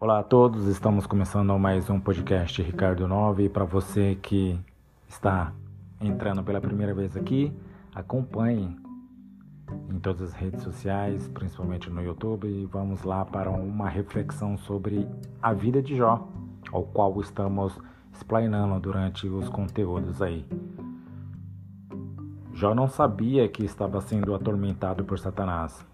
[0.00, 4.56] Olá a todos, estamos começando mais um podcast Ricardo 9 e para você que
[5.08, 5.52] está
[6.00, 7.52] entrando pela primeira vez aqui,
[7.92, 8.78] acompanhe
[9.90, 15.08] em todas as redes sociais, principalmente no YouTube, e vamos lá para uma reflexão sobre
[15.42, 16.28] a vida de Jó,
[16.70, 17.76] ao qual estamos
[18.12, 20.46] explanando durante os conteúdos aí.
[22.54, 25.84] Jó não sabia que estava sendo atormentado por Satanás,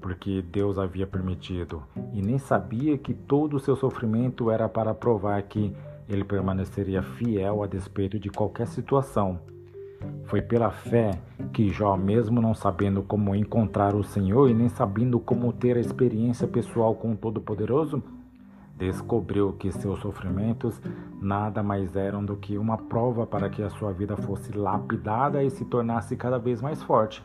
[0.00, 1.82] porque Deus havia permitido,
[2.12, 5.74] e nem sabia que todo o seu sofrimento era para provar que
[6.08, 9.40] ele permaneceria fiel a despeito de qualquer situação.
[10.24, 11.18] Foi pela fé
[11.52, 15.80] que Jó, mesmo não sabendo como encontrar o Senhor e nem sabendo como ter a
[15.80, 18.02] experiência pessoal com o Todo-Poderoso,
[18.76, 20.80] descobriu que seus sofrimentos
[21.20, 25.50] nada mais eram do que uma prova para que a sua vida fosse lapidada e
[25.50, 27.22] se tornasse cada vez mais forte.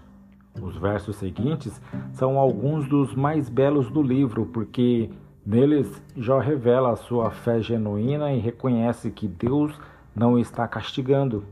[0.62, 5.10] Os versos seguintes são alguns dos mais belos do livro, porque
[5.46, 9.80] neles Jó revela a sua fé genuína e reconhece que Deus
[10.16, 11.46] não está castigando,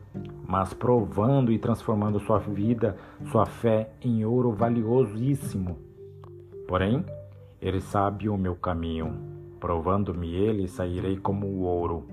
[0.45, 2.97] mas provando e transformando sua vida,
[3.31, 5.77] sua fé em ouro valiosíssimo.
[6.67, 7.05] Porém,
[7.61, 9.13] ele sabe o meu caminho,
[9.59, 12.07] provando-me ele sairei como o ouro.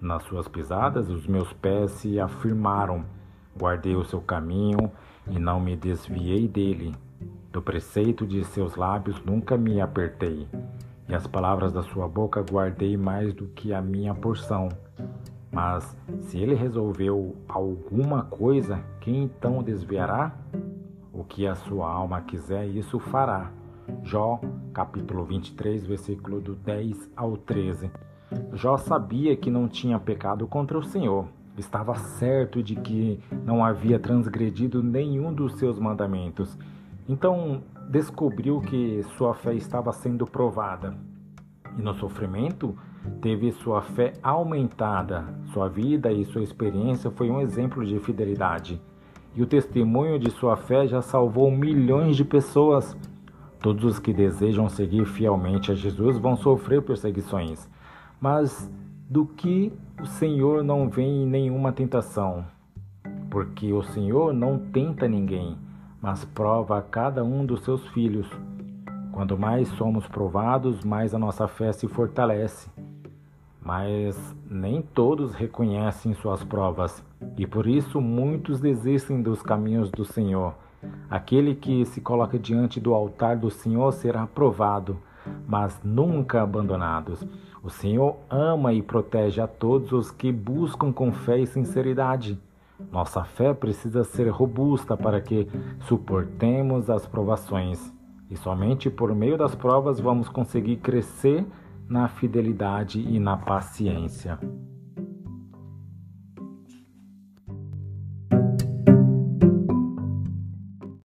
[0.00, 3.04] Nas suas pisadas os meus pés se afirmaram,
[3.56, 4.90] guardei o seu caminho
[5.30, 6.94] e não me desviei dele.
[7.52, 10.48] Do preceito de seus lábios nunca me apertei,
[11.08, 14.68] e as palavras da sua boca guardei mais do que a minha porção.
[15.50, 20.34] Mas se ele resolveu alguma coisa, quem então desviará?
[21.12, 23.50] O que a sua alma quiser, isso fará.
[24.02, 24.40] Jó,
[24.72, 27.90] capítulo 23, versículo do 10 ao 13.
[28.54, 33.98] Jó sabia que não tinha pecado contra o Senhor Estava certo de que não havia
[33.98, 36.58] transgredido nenhum dos seus mandamentos.
[37.08, 40.96] Então descobriu que sua fé estava sendo provada.
[41.78, 42.76] E no sofrimento,
[43.20, 45.24] teve sua fé aumentada.
[45.52, 48.80] Sua vida e sua experiência foi um exemplo de fidelidade.
[49.34, 52.96] E o testemunho de sua fé já salvou milhões de pessoas.
[53.60, 57.68] Todos os que desejam seguir fielmente a Jesus vão sofrer perseguições.
[58.20, 58.70] Mas
[59.12, 62.46] do que o Senhor não vem em nenhuma tentação,
[63.30, 65.58] porque o Senhor não tenta ninguém,
[66.00, 68.26] mas prova a cada um dos seus filhos.
[69.12, 72.70] Quanto mais somos provados, mais a nossa fé se fortalece.
[73.60, 77.04] Mas nem todos reconhecem suas provas,
[77.36, 80.54] e por isso muitos desistem dos caminhos do Senhor.
[81.10, 84.96] Aquele que se coloca diante do altar do Senhor será provado,
[85.46, 87.26] mas nunca abandonados.
[87.62, 92.38] O Senhor ama e protege a todos os que buscam com fé e sinceridade.
[92.90, 95.46] Nossa fé precisa ser robusta para que
[95.80, 97.92] suportemos as provações.
[98.30, 101.46] E somente por meio das provas vamos conseguir crescer
[101.88, 104.38] na fidelidade e na paciência.